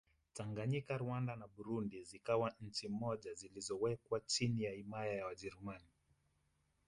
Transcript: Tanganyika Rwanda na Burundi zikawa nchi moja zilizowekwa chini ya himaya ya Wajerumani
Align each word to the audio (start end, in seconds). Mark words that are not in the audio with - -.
Tanganyika 0.33 0.93
Rwanda 1.03 1.35
na 1.35 1.47
Burundi 1.47 2.03
zikawa 2.03 2.55
nchi 2.61 2.87
moja 2.89 3.33
zilizowekwa 3.33 4.19
chini 4.19 4.63
ya 4.63 4.71
himaya 4.71 5.13
ya 5.13 5.25
Wajerumani 5.25 5.89